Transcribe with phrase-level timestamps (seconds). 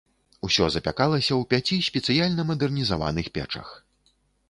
[0.47, 3.67] Усё запякалася ў пяці спецыяльна мадэрнізаваных печах.